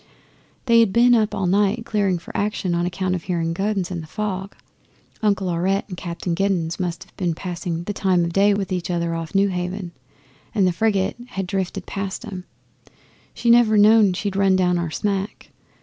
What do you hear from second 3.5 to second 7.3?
guns in the fog. Uncle Aurette and Captain Giddens must have